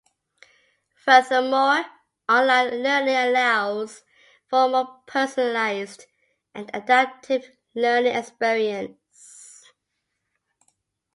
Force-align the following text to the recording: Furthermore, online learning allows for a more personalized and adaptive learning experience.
Furthermore, 0.95 1.85
online 2.27 2.81
learning 2.81 3.15
allows 3.15 4.01
for 4.47 4.63
a 4.63 4.67
more 4.67 5.03
personalized 5.05 6.05
and 6.55 6.71
adaptive 6.73 7.51
learning 7.75 8.15
experience. 8.15 9.71